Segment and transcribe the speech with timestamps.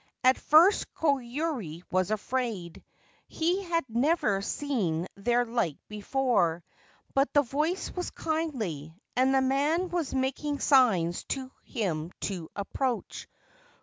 [0.23, 2.83] At first Koyuri was afraid,—
[3.27, 6.63] he had never seen their like before,—
[7.13, 13.27] but the voice was kindly, and the man was making signs to him to approach.